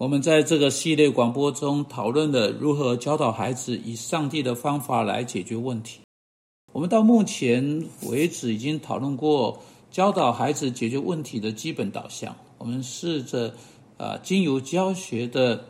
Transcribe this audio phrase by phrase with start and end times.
[0.00, 6.00] 我们在这个系列广播中讨论了如何教导孩子以上帝的方法来解决问题。
[6.72, 9.60] 我们到目前为止已经讨论过
[9.90, 12.34] 教导孩子解决问题的基本导向。
[12.56, 13.54] 我们试着
[13.98, 15.66] 啊，经由教学的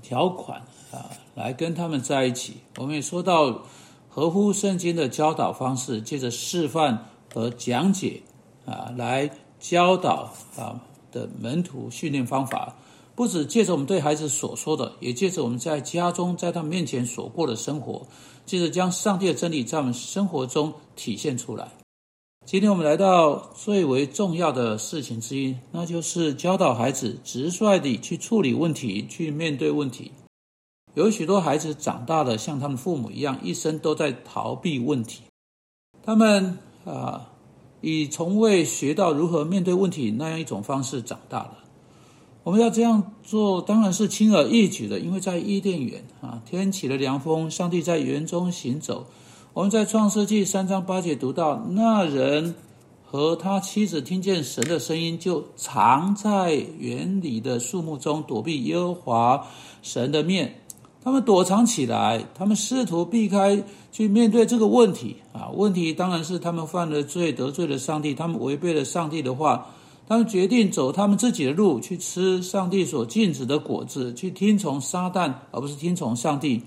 [0.00, 0.62] 条款
[0.92, 2.58] 啊，来跟他们在一起。
[2.76, 3.64] 我们也说到
[4.08, 8.22] 合乎圣经的教导方式，借着示范和讲解
[8.64, 9.28] 啊，来
[9.58, 10.80] 教导啊
[11.10, 12.76] 的门徒训练方法。
[13.14, 18.06] 不止借着我们对孩子所说的，也借着我们在家中在他面前所过的生活，
[18.44, 21.68] 借着将上帝的真理在我们生活中体现出来。
[22.44, 30.12] 今天我们来到最为重要的事情之一，那就是教导孩子直率地去处理问题，去面对问题。
[30.94, 35.22] 有许多孩子长大了，像他们父母一样，一生都在逃避问题。
[36.02, 37.30] 他们啊，
[37.80, 41.63] 以从未学到如何面对问题那样一种方式长大了。
[42.44, 49.06] 我们要这样做，当然是轻而易举的，因为在伊甸园啊，天起了凉风，上帝在园中行走。
[49.54, 52.54] 我们在创世纪三章八节读到，那人
[53.02, 59.46] 和他妻子听见神的声音，就藏在园里的树木中，躲避耶和华
[59.80, 60.60] 神的面。
[61.02, 65.48] 他们躲藏起来，他们试图避开去面对这个问题啊。
[65.54, 69.66] 问题当然是他们犯了罪，得罪了上帝，他们违背了上帝的话。
[70.06, 76.62] 他们决定走他们自己的路，去吃上帝所禁止的果子，去听从撒旦，而不是听从上帝。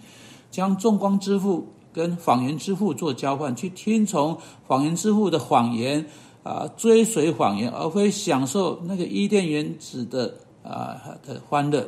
[0.49, 6.05] 将众光之父跟谎言之父做交换，去听从谎言之父的谎言，
[6.41, 11.87] 啊，追随谎言，而非享受那个伊甸园子的啊的欢乐。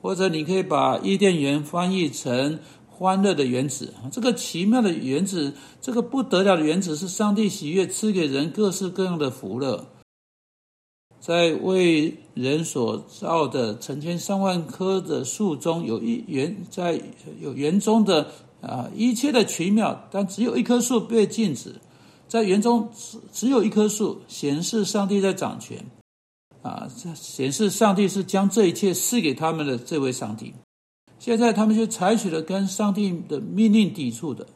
[0.00, 3.92] 或者你可以把伊甸园翻译成欢乐的园子。
[4.12, 9.86] 这个奇妙的园子，这个不得了的园子，是上帝喜悦赐给人各式各样的福乐。
[11.24, 17.00] 在为人所造的成千上万棵的树中，有一园在
[17.40, 18.28] 有园中的
[18.60, 21.76] 啊一切的奇妙，但只有一棵树被禁止。
[22.28, 25.82] 在园中只只有一棵树，显示上帝在掌权
[26.60, 30.52] 啊，这显示上帝是将这一切赐给他们的这位上帝。
[31.18, 34.46] 现在他们就采取了跟上帝的命令抵触的。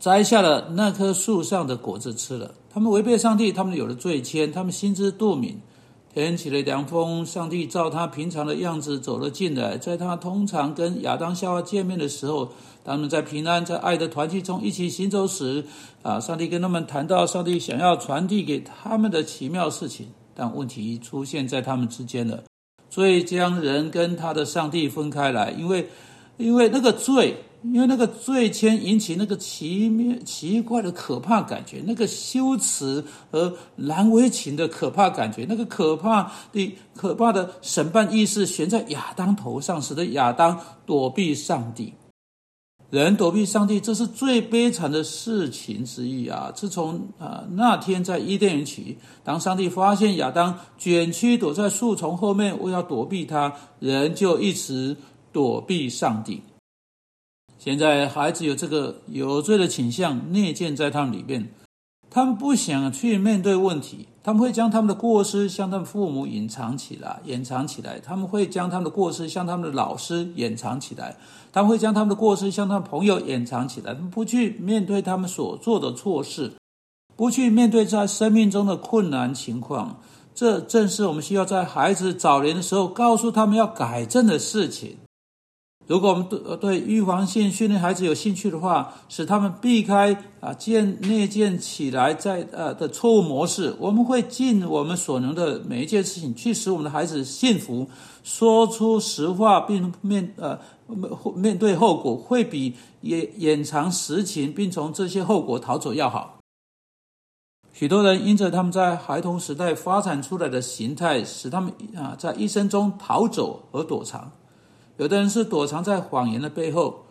[0.00, 2.54] 摘下了那棵树上的果子吃了。
[2.72, 5.60] 他们违背上帝，他们有了罪愆，他们心知肚明。
[6.12, 9.76] 天起了凉风，上帝照他平常的样子走了进来。
[9.76, 12.50] 在他通常跟亚当夏娃见面的时候，
[12.82, 15.64] 他们在平安、在爱的团契中一起行走时，
[16.02, 20.08] 啊，上帝跟他们谈到上帝想要传递给他们的奇妙事情。
[20.34, 22.42] 但问题出现在他们之间了，
[22.88, 25.88] 罪将人跟他的上帝分开来，因为，
[26.38, 27.36] 因为那个罪。
[27.62, 41.92] 因为那个罪愆引起那个奇妙、奇怪的可怕感觉，那个羞耻和难为情的可怕感觉，那个可怕的、可怕的审判意识悬在亚当头上，使得亚当躲避上帝。
[42.88, 46.50] 人躲避上帝，这是最悲惨的事情之一啊！
[46.52, 54.96] 自从啊那天在伊甸园起，当上帝发现亚当卷曲躲在树丛后面，为要躲避他，人就一直
[55.30, 56.42] 躲避上帝。
[57.62, 61.52] 现在孩子有这个有罪的倾向内建在他们里面，
[62.08, 71.14] 他们不想去面对问题，他们会将他们的过失向他们父母隐藏起来，掩藏起来；他们会将他们的过失向他们的老师掩藏起来，
[71.52, 76.52] 他们会将他们的过失向他们朋友掩藏起来，不去面对他们所做的错事，
[77.14, 80.00] 不去面对在生命中的困难情况。
[80.34, 84.96] 这正是我们需要在孩子早年的时候告诉他们要改正的事情。
[85.90, 97.88] 如果我们对对预防性训练孩子有兴趣的话，使他们避开啊建内建起来在呃的错误模式，我们会尽我们所能的每一件事情去使我们的孩子幸福，
[98.22, 100.56] 说出实话并面呃
[101.34, 106.38] 面对后果，会比掩掩藏实情并从这些后果逃走要好。
[107.72, 114.30] 许多人因着他们在孩童时代发展出来的形态，使他们啊在一生中逃走和躲藏。
[115.00, 117.06] 有的人是躲藏在谎言的背后，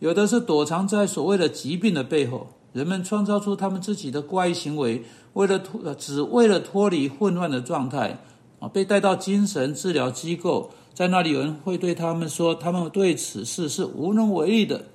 [0.00, 2.48] 有的是躲藏在所谓的疾病的背后。
[2.72, 5.04] 人们创造出他们自己的怪异行为，
[5.34, 8.18] 为了脱，只为了脱离混乱的状态
[8.58, 14.86] 啊，被带到精神治疗机构，在那里有人会对他们说，他们对此事是无能为力的。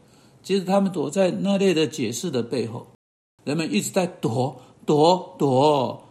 [0.43, 2.85] 其实他们躲在那类的解释的背后，
[3.45, 6.03] 人们一直在躲躲躲，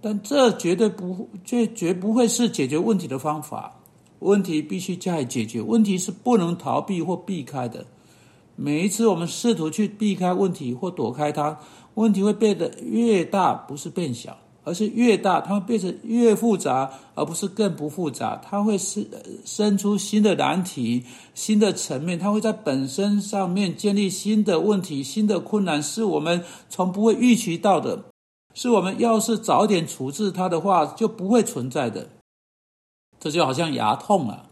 [0.00, 3.76] 但这绝对不，绝绝不会是解决问题的方法。
[4.20, 7.86] 问题必须加以解决，问题是不能逃避或避开的。
[8.56, 11.58] 每一次我们试图去避开问题或躲开它，
[11.94, 18.40] 问题会变得越大，不是变小，而是越大，它会变成越复杂，而不是更不复杂。
[18.44, 19.06] 它会生
[19.44, 21.04] 生出新的难题、
[21.34, 28.06] 新的层面，它会在本身上面建立新的问题、新的困难，是我们从不会预期到的。
[28.54, 32.08] 是我们要是早点处置它的话，就不会存在的。
[33.18, 34.44] 这就好像牙痛啊。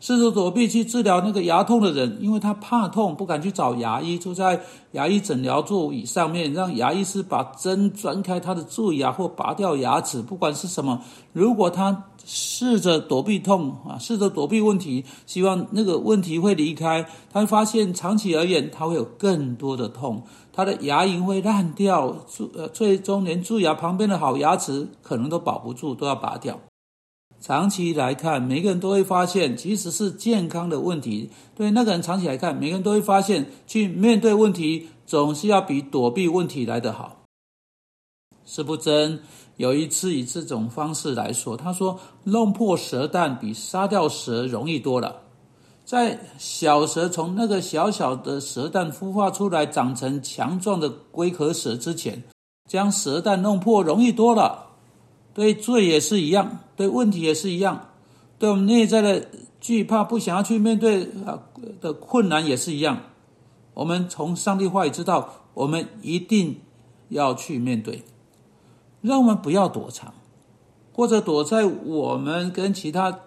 [0.00, 4.60] 试图躲避去治疗那个牙痛的人，因为他怕痛，不敢去找牙医，坐在
[4.92, 11.00] 牙医诊疗座椅上面，让牙医师把针钻开他的蛀牙或拔掉牙齿，不管是什么。
[11.32, 20.22] 如果他试着躲避痛啊，试着躲避问题，希望那个问题会离开，他会发现长期而言，他会有更多的痛，
[20.52, 26.60] 他的牙龈会烂掉，蛀呃，最终连蛀牙旁边的好牙齿可能都保不住，都要拔掉。
[27.40, 37.16] 长期来看，每个人都会发现，即使是健康的问题，对那个人长期来看，每个人都会发现，去面对问题总是要比躲避问题来得好。
[38.44, 39.20] 是不真
[39.56, 45.22] 有一次以这种方式来说，他说：“弄破蛇蛋比杀掉蛇容易多了。”
[45.84, 52.24] 在小蛇从那个小小的蛇蛋孵化出来，长成强壮的龟壳蛇之前，
[52.68, 54.67] 将蛇蛋弄破容易多了。
[55.38, 57.90] 对罪也是一样，对问题也是一样，
[58.40, 59.24] 对我们内在的
[59.60, 61.38] 惧怕、不想要去面对啊
[61.80, 63.02] 的困难也是一样。
[63.74, 66.56] 我们从上帝话语知道，我们一定
[67.10, 68.02] 要去面对，
[69.00, 70.12] 让我们不要躲藏，
[70.92, 73.20] 或者躲在我们跟其他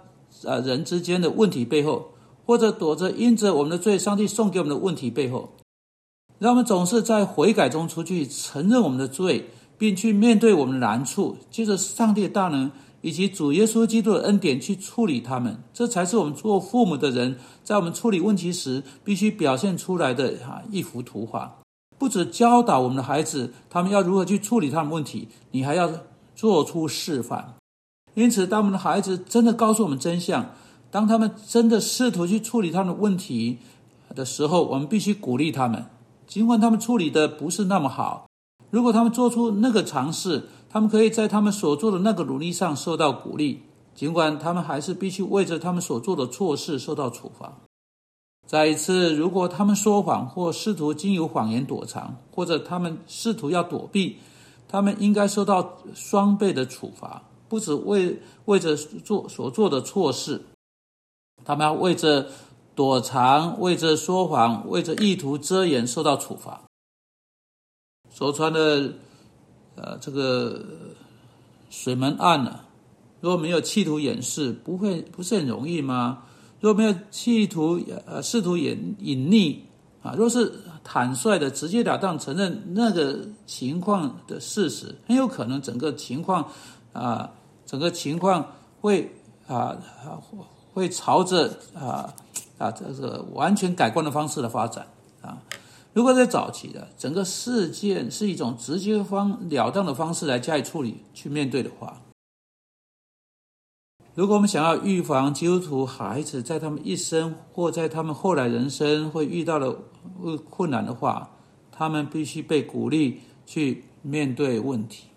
[0.43, 2.09] 啊人之间的问题背后，
[2.45, 5.53] 或者躲着因着我们的罪，上帝送给我们的问题背后，
[6.39, 9.49] 让我们总是在悔改中出去承认我们的罪。
[9.81, 12.69] 并去面对我们的难处，借着上帝的大能
[13.01, 21.57] 以及主耶稣基督的恩典去处理他们，这才是我们做父母的人在我们处理问题时必须表现出来的哈一幅图画。
[21.97, 25.91] 不止教导我们的孩子他们要如何去处理他们问题，你还要
[26.35, 27.55] 做出示范。
[28.13, 30.51] 因此，当我们的孩子真的告诉我们真相，
[30.91, 33.57] 当他们真的试图去处理他们的问题
[34.13, 35.87] 的时候，我们必须鼓励他们，
[36.27, 38.27] 尽管他们处理的不是那么好。
[38.71, 43.61] 如果他们做出那个尝试，他们可以在他们所做的那个努力上受到鼓励，
[43.93, 47.53] 尽管他们还是必须为着他们所做的错事受到处罚。
[48.47, 54.17] 再一次，如果他们说谎或试图经由谎言躲藏，或者他们试图要躲避，
[54.67, 60.41] 他们应该受到双倍的处罚，不止为为着做所做的错事，
[61.43, 62.27] 他们要为着
[62.73, 66.61] 躲藏、为着说谎、为着意图遮掩受到处罚。
[68.13, 68.93] 所传的，
[69.75, 70.63] 呃，这个
[71.69, 72.59] 水门案呢，
[73.21, 76.23] 如果没有企图掩饰，不会不是很容易吗？
[76.59, 79.57] 如果没有企图呃试图隐隐匿
[80.03, 80.53] 啊，若是
[80.83, 86.47] 坦率的直截了当承认那个情况的事实，很有可能整个情况
[86.93, 87.31] 啊，
[87.65, 88.45] 整个情况
[88.81, 89.09] 会
[89.47, 89.77] 啊
[90.73, 92.13] 会朝着啊
[92.57, 94.85] 啊这个完全改观的方式的发展。
[95.93, 102.01] 如果在早期的整个事件是一种直接方了当的方式来加以处理、去面对的话，
[104.15, 109.77] 如果我们想要预防基督徒孩子在他们一生或在他们后来人生会遇到的
[110.49, 111.31] 困难的话，
[111.71, 115.07] 他们必须被鼓励去面对问题，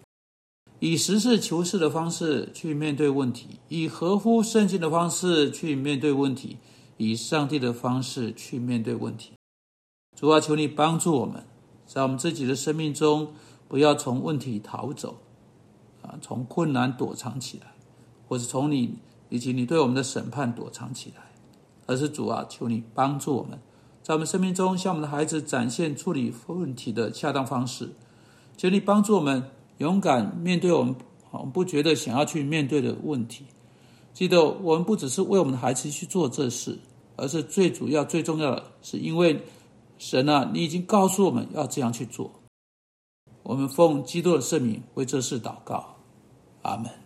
[0.80, 6.58] 以实事求是的方式去面对问题，以合乎圣经的方式去面对问题，
[6.96, 9.34] 以上帝的方式去面对问题。
[10.16, 11.44] 主啊，求你帮助我们，
[11.86, 13.32] 在我们自己的生命中，
[13.66, 15.16] 不要从问题逃走，
[16.02, 17.74] 啊，从困难躲藏起来，
[18.28, 18.96] 或是从你
[19.28, 21.32] 以及你对我们的审判躲藏起来，
[21.86, 23.58] 而是主啊，求你帮助我们，
[24.04, 27.90] 在我们生命中向我们的孩子展现处理问题的恰当方式。
[28.56, 30.94] 求你帮助我们勇敢面对我们
[31.32, 33.44] 我们不觉得想要去面对的问题。
[34.12, 36.78] 记得，我们不只是为我们的孩子去做这事，
[37.16, 39.44] 而是最主要、最重要的是因为。
[40.04, 42.30] 神啊，你已经告诉我们要这样去做。
[43.42, 45.96] 我们奉基督的圣名为这事祷告，
[46.60, 46.90] 阿门。